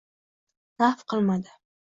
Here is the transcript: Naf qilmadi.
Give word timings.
Naf 0.79 1.05
qilmadi. 1.13 1.55